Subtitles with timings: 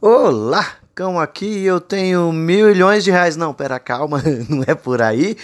[0.00, 3.36] Olá, cão aqui, eu tenho mil milhões de reais.
[3.36, 5.36] Não, pera, calma, não é por aí.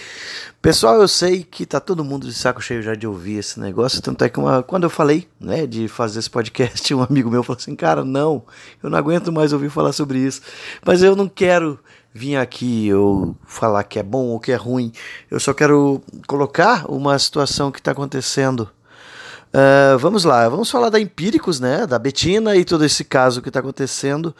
[0.61, 4.01] Pessoal, eu sei que tá todo mundo de saco cheio já de ouvir esse negócio,
[4.01, 7.43] tanto é que uma, quando eu falei, né, de fazer esse podcast, um amigo meu
[7.43, 8.43] falou assim, cara, não,
[8.81, 10.41] eu não aguento mais ouvir falar sobre isso.
[10.85, 11.77] Mas eu não quero
[12.13, 14.93] vir aqui ou falar que é bom ou que é ruim.
[15.29, 18.69] Eu só quero colocar uma situação que está acontecendo
[19.55, 21.87] Uh, vamos lá, vamos falar da Empíricos, né?
[21.87, 24.35] Da Betina e todo esse caso que está acontecendo.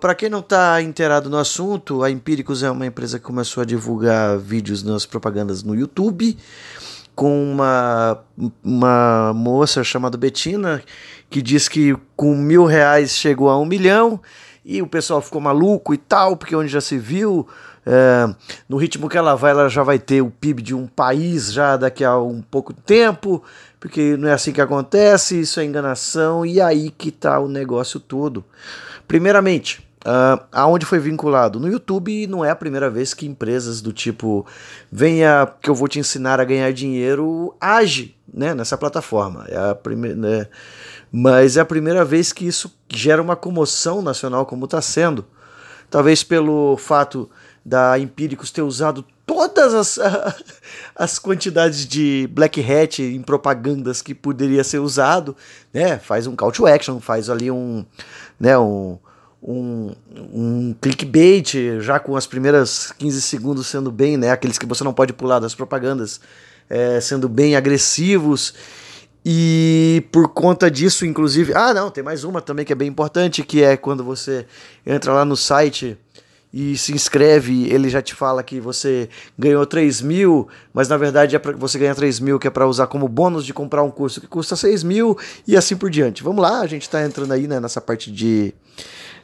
[0.00, 3.66] Para quem não está inteirado no assunto, a Empíricos é uma empresa que começou a
[3.66, 6.36] divulgar vídeos nas propagandas no YouTube
[7.16, 8.20] com uma,
[8.62, 10.80] uma moça chamada Betina
[11.28, 14.20] que diz que com mil reais chegou a um milhão
[14.64, 17.46] e o pessoal ficou maluco e tal, porque onde já se viu,
[17.84, 18.34] é,
[18.68, 21.76] no ritmo que ela vai, ela já vai ter o PIB de um país já
[21.76, 23.42] daqui a um pouco tempo,
[23.78, 28.00] porque não é assim que acontece, isso é enganação, e aí que tá o negócio
[28.00, 28.44] todo.
[29.06, 31.58] Primeiramente, Uh, aonde foi vinculado?
[31.58, 34.46] No YouTube não é a primeira vez que empresas do tipo
[34.92, 39.46] venha que eu vou te ensinar a ganhar dinheiro age né, nessa plataforma.
[39.48, 40.46] É a primeira, né?
[41.16, 45.24] Mas é a primeira vez que isso gera uma comoção nacional como está sendo.
[45.88, 47.30] Talvez pelo fato
[47.64, 49.98] da Empíricos ter usado todas as,
[50.96, 55.36] as quantidades de black hat em propagandas que poderia ser usado,
[55.72, 56.00] né?
[56.00, 57.86] Faz um call to action, faz ali um,
[58.40, 58.98] né, um,
[59.40, 64.32] um, um clickbait, já com as primeiras 15 segundos sendo bem, né?
[64.32, 66.20] Aqueles que você não pode pular das propagandas,
[66.68, 68.52] é, sendo bem agressivos.
[69.24, 71.54] E por conta disso, inclusive.
[71.54, 74.46] Ah, não, tem mais uma também que é bem importante, que é quando você
[74.84, 75.96] entra lá no site
[76.56, 81.34] e se inscreve, ele já te fala que você ganhou 3 mil, mas na verdade
[81.34, 83.90] é pra, você ganha 3 mil que é para usar como bônus de comprar um
[83.90, 86.22] curso que custa 6 mil e assim por diante.
[86.22, 88.54] Vamos lá, a gente está entrando aí né, nessa parte de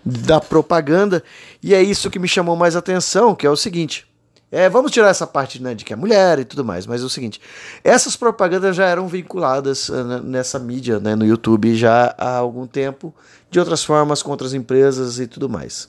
[0.05, 1.23] da propaganda
[1.63, 4.10] e é isso que me chamou mais atenção, que é o seguinte.
[4.53, 7.05] É, vamos tirar essa parte né, de que é mulher e tudo mais, mas é
[7.05, 7.41] o seguinte:
[7.85, 13.15] essas propagandas já eram vinculadas uh, nessa mídia, né, no YouTube, já há algum tempo,
[13.49, 15.89] de outras formas, com outras empresas e tudo mais.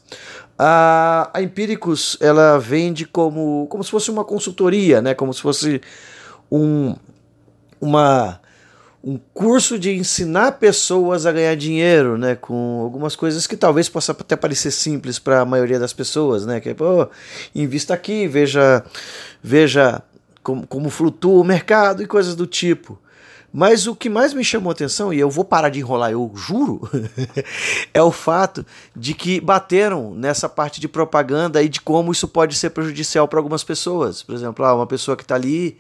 [0.60, 5.82] A, a Empíricos ela vende como, como se fosse uma consultoria, né, como se fosse
[6.52, 6.96] um,
[7.80, 8.40] uma
[9.04, 14.12] um curso de ensinar pessoas a ganhar dinheiro, né, com algumas coisas que talvez possa
[14.12, 17.08] até parecer simples para a maioria das pessoas, né, que é, pô,
[17.56, 18.84] invista aqui, veja,
[19.42, 20.04] veja
[20.44, 23.00] como, como flutua o mercado e coisas do tipo.
[23.54, 26.90] Mas o que mais me chamou atenção, e eu vou parar de enrolar, eu juro,
[27.94, 32.56] é o fato de que bateram nessa parte de propaganda e de como isso pode
[32.56, 34.24] ser prejudicial para algumas pessoas.
[34.24, 35.78] Por exemplo, ah, uma pessoa que está ali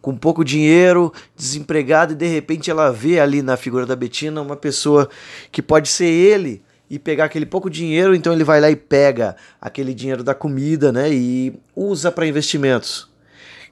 [0.00, 4.56] com pouco dinheiro, desempregado, e de repente ela vê ali na figura da Betina uma
[4.56, 5.08] pessoa
[5.52, 9.36] que pode ser ele e pegar aquele pouco dinheiro, então ele vai lá e pega
[9.60, 13.08] aquele dinheiro da comida, né, e usa para investimentos.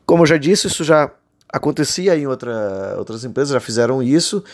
[0.06, 1.10] Como eu já disse, isso já
[1.50, 4.44] acontecia em outra, outras empresas, já fizeram isso,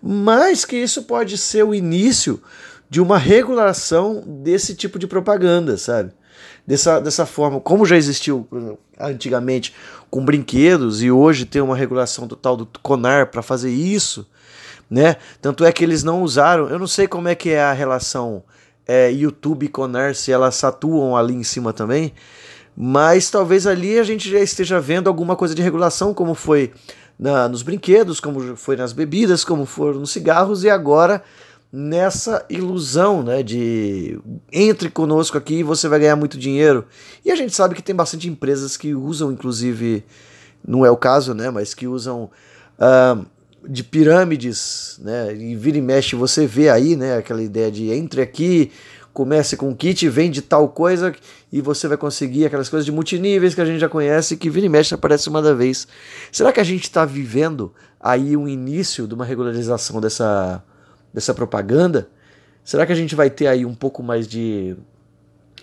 [0.00, 2.40] mas que isso pode ser o início
[2.88, 6.12] de uma regulação desse tipo de propaganda, sabe?
[6.66, 8.46] Dessa, dessa forma, como já existiu
[8.98, 9.74] antigamente
[10.10, 14.26] com brinquedos e hoje tem uma regulação total do CONAR para fazer isso,
[14.90, 15.16] né?
[15.40, 18.42] Tanto é que eles não usaram, eu não sei como é que é a relação
[18.86, 22.12] é, YouTube e CONAR, se elas atuam ali em cima também,
[22.76, 26.72] mas talvez ali a gente já esteja vendo alguma coisa de regulação, como foi
[27.18, 31.22] na, nos brinquedos, como foi nas bebidas, como foram nos cigarros, e agora
[31.72, 34.20] nessa ilusão, né, de
[34.52, 36.84] entre conosco aqui e você vai ganhar muito dinheiro.
[37.24, 40.04] E a gente sabe que tem bastante empresas que usam, inclusive,
[40.66, 42.30] não é o caso, né, mas que usam
[42.78, 43.26] uh,
[43.66, 48.20] de pirâmides, né, e vira e mexe você vê aí, né, aquela ideia de entre
[48.20, 48.70] aqui,
[49.14, 51.14] comece com kit, vende tal coisa
[51.50, 54.66] e você vai conseguir aquelas coisas de multiníveis que a gente já conhece que vira
[54.66, 55.86] e mexe aparece uma da vez.
[56.30, 60.62] Será que a gente está vivendo aí um início de uma regularização dessa
[61.12, 62.08] dessa propaganda,
[62.64, 64.76] será que a gente vai ter aí um pouco mais de,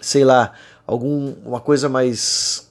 [0.02, 0.54] sei lá,
[0.86, 2.70] alguma coisa mais,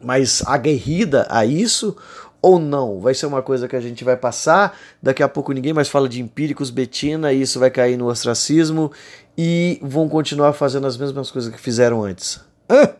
[0.00, 1.96] mais aguerrida a isso?
[2.40, 3.00] Ou não?
[3.00, 6.08] Vai ser uma coisa que a gente vai passar, daqui a pouco ninguém mais fala
[6.08, 8.92] de empíricos, Betina, e isso vai cair no ostracismo
[9.36, 12.40] e vão continuar fazendo as mesmas coisas que fizeram antes.
[12.68, 12.90] Hã?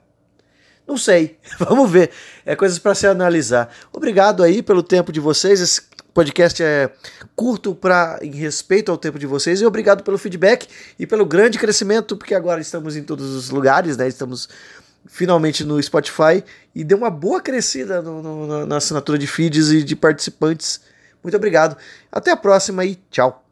[0.86, 2.10] Não sei, vamos ver.
[2.44, 3.70] É coisas para se analisar.
[3.92, 5.60] Obrigado aí pelo tempo de vocês.
[5.60, 5.82] Esse
[6.14, 6.90] podcast é
[7.34, 10.68] curto para em respeito ao tempo de vocês e obrigado pelo feedback
[10.98, 14.06] e pelo grande crescimento, porque agora estamos em todos os lugares, né?
[14.06, 14.48] Estamos
[15.06, 16.42] finalmente no Spotify
[16.74, 20.80] e deu uma boa crescida no, no, na assinatura de feeds e de participantes.
[21.22, 21.76] Muito obrigado.
[22.10, 23.43] Até a próxima e tchau.